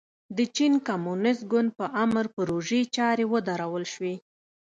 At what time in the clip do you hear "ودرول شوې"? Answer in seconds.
3.33-4.15